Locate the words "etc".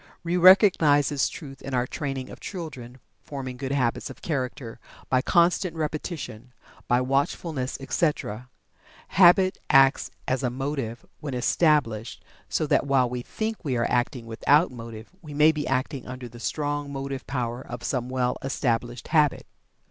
7.79-8.49